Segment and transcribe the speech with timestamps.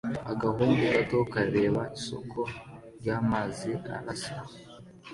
[0.31, 2.39] Agahungu gato kareba isoko
[3.05, 4.37] y'amazi arasa